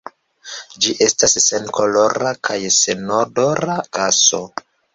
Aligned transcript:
Ĝi 0.85 0.93
estas 1.07 1.35
senkolora 1.49 2.33
kaj 2.49 2.57
senodora 2.81 3.79
gaso. 3.99 4.45